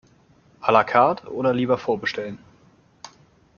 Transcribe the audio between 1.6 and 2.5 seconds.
vorbestellen?